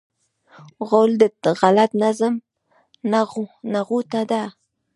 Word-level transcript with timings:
غول 0.87 1.11
د 1.43 1.45
غلط 1.61 1.91
نظم 2.03 2.33
نغوته 3.73 4.21
ده. 4.31 4.43